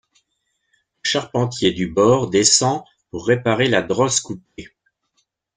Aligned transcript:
Le 1.03 1.07
charpentier 1.11 1.73
du 1.73 1.85
bord 1.87 2.27
descend 2.27 2.81
pour 3.11 3.27
réparer 3.27 3.67
la 3.69 3.83
drosse 3.83 4.19
coupée. 4.19 4.69